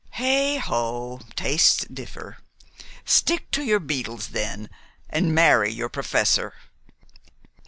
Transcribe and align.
"Heigho! 0.15 1.19
Tastes 1.35 1.85
differ. 1.85 2.39
Stick 3.05 3.51
to 3.51 3.61
your 3.63 3.79
beetles, 3.79 4.29
then, 4.29 4.67
and 5.07 5.35
marry 5.35 5.71
your 5.71 5.89
professor." 5.89 6.55